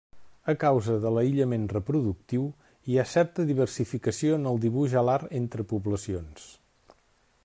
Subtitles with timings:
[0.51, 2.47] A causa de l'aïllament reproductiu,
[2.89, 6.49] hi ha certa diversificació en el dibuix alar entre poblacions.